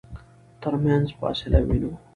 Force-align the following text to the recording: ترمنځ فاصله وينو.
ترمنځ 0.61 1.05
فاصله 1.19 1.59
وينو. 1.67 1.91